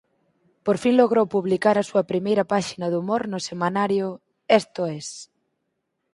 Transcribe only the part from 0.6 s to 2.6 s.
Por fin logrou publicar a súa primeira